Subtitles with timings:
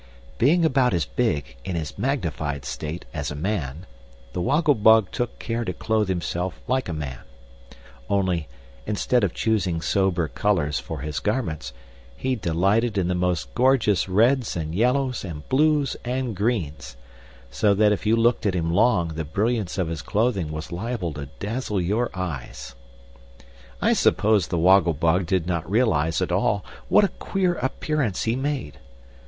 [0.39, 3.85] Being about as big, in his magnified state, as a man,
[4.33, 7.19] the Woggle Bug took care to clothe himself like a man;
[8.09, 8.47] only,
[8.87, 11.71] instead of choosing sober colors for his garments,
[12.17, 16.97] he delighted in the most gorgeous reds and yellows and blues and greens;
[17.51, 21.13] so that if you looked at him long the brilliance of his clothing was liable
[21.13, 22.73] to dazzle your eyes.
[23.79, 28.35] I suppose the Waggle Bug did not realize at all what a queer appearance he
[28.35, 28.79] made.